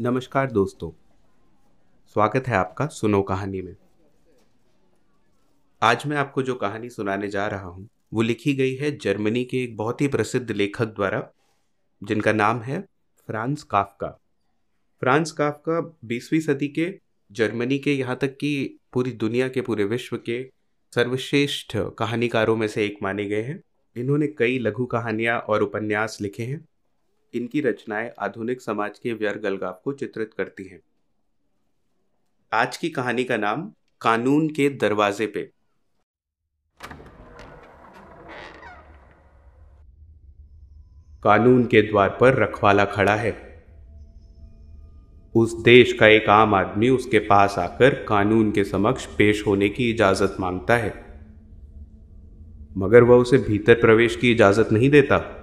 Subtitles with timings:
[0.00, 0.90] नमस्कार दोस्तों।
[2.06, 3.76] स्वागत है आपका सुनो कहानी में।
[5.82, 9.62] आज मैं आपको जो कहानी सुनाने जा रहा हूँ, वो लिखी गई है जर्मनी के
[9.64, 11.30] एक बहुत ही प्रसिद्ध लेखक द्वारा,
[12.02, 12.80] जिनका नाम है
[13.26, 14.08] फ्रांस काफका।
[15.00, 17.00] फ्रांस काफका बीसवीं सदी के
[17.32, 20.50] जर्मनी के यहाँ तक कि पूरी दुनिया के, पूरे विश्व के
[20.94, 23.62] सर्वश्रेष्ठ कहानीकारों में से एक माने गए हैं।
[23.96, 26.64] इन्होंने कई लघु कहानियाँ और उपन्यास लिखे हैं।
[27.34, 30.80] इनकी रचनाएँ आधुनिक समाज के व्यर्ग अलगाव को चित्रित करती हैं।
[32.52, 35.52] आज की कहानी का नाम कानून के दरवाजे पे।
[41.22, 43.64] कानून के द्वार पर रखवाला खड़ा है।
[45.34, 49.90] उस देश का एक आम आदमी उसके पास आकर कानून के समक्ष पेश होने की
[49.90, 51.10] इजाज़त माँगता है।
[52.76, 55.36] मगर वह उसे भीतर प्रवेश की इजाज़त नहीं देता।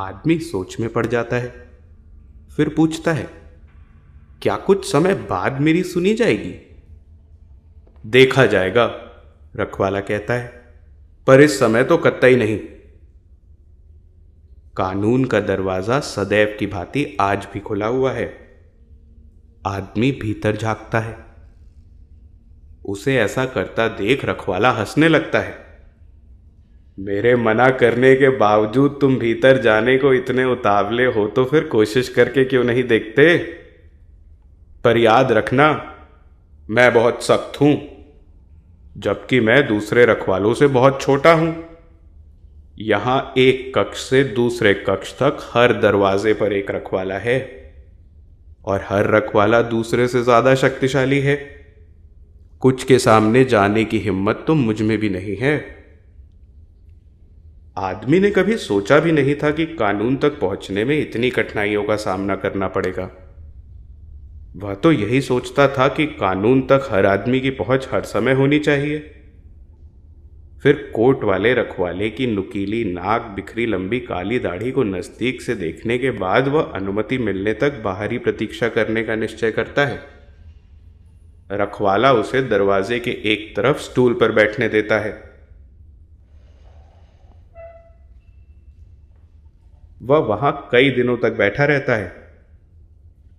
[0.00, 1.68] आदमी सोच में पड़ जाता है।
[2.56, 3.28] फिर पूछता है,
[4.42, 6.54] क्या कुछ समय बाद मेरी सुनी जाएगी?
[8.06, 8.84] देखा जाएगा,
[9.56, 10.46] रखवाला कहता है,
[11.26, 12.58] पर इस समय तो कत्ता ही नहीं।
[14.76, 18.32] कानून का दरवाज़ा सदैव की भांति आज भी खुला हुआ है।
[19.66, 21.16] आदमी भीतर झांकता है।
[22.84, 25.69] उसे ऐसा करता देख रखवाला हंसने लगता है।
[26.98, 32.08] मेरे मना करने के बावजूद तुम भीतर जाने को इतने उतावले हो तो फिर कोशिश
[32.08, 33.36] करके क्यों नहीं देखते?
[34.84, 35.68] पर याद रखना,
[36.68, 37.72] मैं बहुत सख्त हूँ,
[38.96, 41.54] जबकि मैं दूसरे रखवालों से बहुत छोटा हूँ।
[42.80, 47.38] यहाँ एक कक्ष से दूसरे कक्ष तक हर दरवाजे पर एक रखवाला है,
[48.64, 51.36] और हर रखवाला दूसरे से ज़्यादा शक्तिशाली है।
[52.62, 55.58] कुछ के सामने जाने की हिम्मत तो मुझमें भी नहीं है।
[57.80, 61.96] आदमी ने कभी सोचा भी नहीं था कि कानून तक पहुँचने में इतनी कठिनाइयों का
[61.96, 63.10] सामना करना पड़ेगा।
[64.56, 68.58] वह तो यही सोचता था कि कानून तक हर आदमी की पहुँच हर समय होनी
[68.58, 68.98] चाहिए।
[70.62, 75.98] फिर कोर्ट वाले रखवाले की नुकीली नाक, बिखरी लंबी काली दाढ़ी को नज़दीक से देखने
[75.98, 80.00] के बाद वह अनुमति मिलने तक बाहरी प्रतीक्षा करने का निश्चय करता है।
[81.52, 85.29] रखवाला उसे दरवाजे के एक तरफ़ स्टूल पर बैठने देता है।
[90.02, 92.12] वह वहाँ कई दिनों तक बैठा रहता है।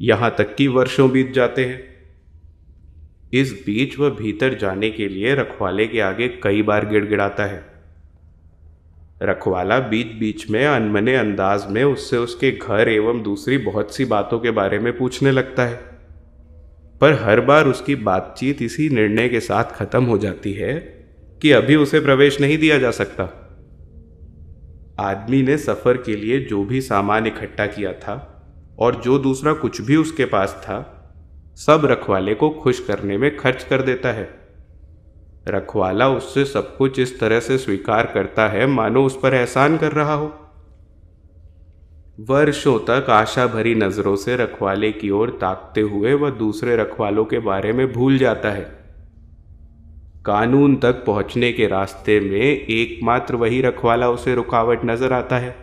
[0.00, 1.96] यहाँ तक कि वर्षों बीत जाते हैं।
[3.32, 7.66] इस बीच वह भीतर जाने के लिए रखवाले के आगे कई बार गिड़गिड़ाता है।
[9.22, 14.38] रखवाला बीच बीच में, अनमने अंदाज में उससे उसके घर एवं दूसरी बहुत सी बातों
[14.38, 15.80] के बारे में पूछने लगता है।
[17.00, 20.74] पर हर बार उसकी बातचीत इसी निर्णय के साथ खत्म हो जाती है
[21.42, 23.42] कि अभी उसे प्रवेश नहीं दिया जा सकता।
[25.00, 28.44] आदमी ने सफ़र के लिए जो भी सामान इकट्ठा किया था
[28.78, 30.92] और जो दूसरा कुछ भी उसके पास था,
[31.56, 34.28] सब रखवाले को खुश करने में खर्च कर देता है।
[35.48, 39.92] रखवाला उससे सब कुछ इस तरह से स्वीकार करता है, मानो उस पर एहसान कर
[39.92, 40.34] रहा हो।
[42.20, 47.38] वर्षों तक आशा भरी नज़रों से रखवाले की ओर ताकते हुए वह दूसरे रखवालों के
[47.38, 48.75] बारे में भूल जाता है।
[50.26, 55.54] कानून तक पहुँचने के रास्ते में एकमात्र वही रखवाला उसे रुकावट नज़र आता है।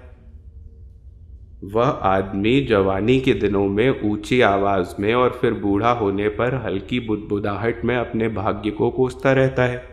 [1.64, 7.00] वह आदमी जवानी के दिनों में ऊँची आवाज़ में और फिर बूढ़ा होने पर हल्की
[7.00, 9.84] बुदबुदाहट में अपने भाग्य को कोसता रहता है।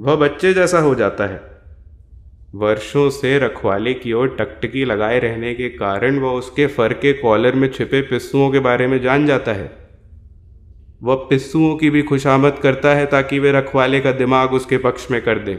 [0.00, 1.40] वह बच्चे जैसा हो जाता है।
[2.54, 7.54] वर्षों से रखवाले की ओर टकटकी लगाए रहने के कारण वह उसके फर के कॉलर
[7.54, 9.77] में छिपे पिस्सुओं के बारे में जान जाता है।
[11.00, 15.20] वह पिस्सुओं की भी खुशामद करता है ताकि वे रखवाले का दिमाग उसके पक्ष में
[15.22, 15.56] कर दें।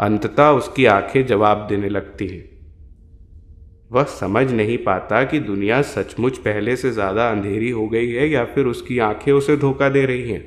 [0.00, 2.44] अंततः उसकी आँखें जवाब देने लगती हैं।
[3.92, 8.44] वह समझ नहीं पाता कि दुनिया सचमुच पहले से ज़्यादा अंधेरी हो गई है या
[8.44, 10.42] फिर उसकी आँखें उसे धोखा दे रही हैं।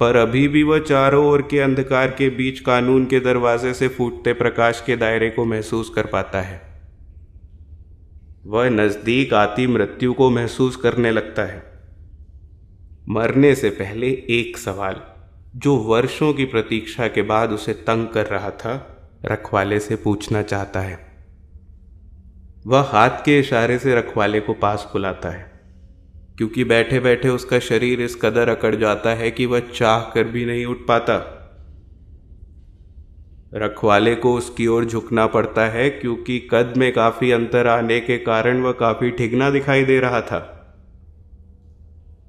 [0.00, 4.32] पर अभी भी वह चारों ओर के अंधकार के बीच कानून के दरवाजे से फूटते
[4.32, 6.69] प्रकाश के दायरे को महसूस कर पाता है।
[8.44, 11.62] वह नज़दीक आती मृत्यु को महसूस करने लगता है।
[13.08, 15.00] मरने से पहले एक सवाल,
[15.56, 18.74] जो वर्षों की प्रतीक्षा के बाद उसे तंग कर रहा था,
[19.24, 20.98] रखवाले से पूछना चाहता है।
[22.66, 25.50] वह हाथ के इशारे से रखवाले को पास बुलाता है,
[26.38, 30.44] क्योंकि बैठे बैठे उसका शरीर इस कदर अकड़ जाता है कि वह चाह कर भी
[30.44, 31.18] नहीं उठ पाता।
[33.54, 38.60] रखवाले को उसकी ओर झुकना पड़ता है क्योंकि कद में काफ़ी अंतर आने के कारण
[38.60, 40.56] वह काफ़ी ठिगना दिखाई दे रहा था।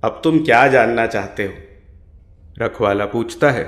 [0.03, 1.53] अब तुम क्या जानना चाहते हो?
[2.59, 3.63] रखवाला पूछता है।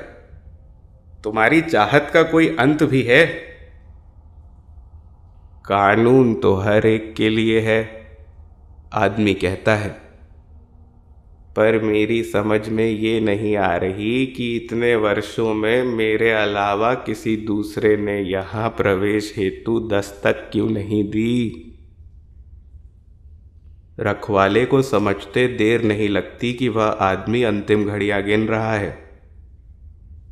[1.23, 3.25] तुम्हारी चाहत का कोई अंत भी है?
[5.65, 8.17] कानून तो हर एक के लिए है,
[8.93, 10.02] आदमी कहता है।
[11.55, 17.35] पर मेरी समझ में ये नहीं आ रही कि इतने वर्षों में मेरे अलावा किसी
[17.37, 21.69] दूसरे ने यहाँ प्रवेश हेतु दस्तक क्यों नहीं दी?
[23.99, 28.97] रखवाले को समझते देर नहीं लगती कि वह आदमी अंतिम घड़ियाँ गिन रहा है।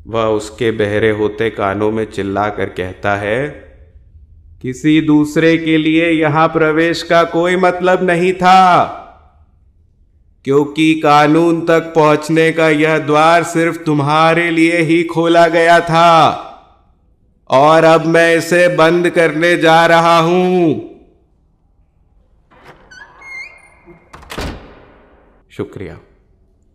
[0.07, 3.47] वह उसके बहरे होते कानों में चिल्ला कर कहता है,
[4.61, 8.97] किसी दूसरे के लिए यहाँ प्रवेश का कोई मतलब नहीं था।
[10.45, 16.47] क्योंकि कानून तक पहुँचने का यह द्वार सिर्फ़ तुम्हारे लिए ही खोला गया था।
[17.49, 20.89] और अब मैं इसे बंद करने जा रहा हूँ।
[25.51, 25.97] शुक्रिया।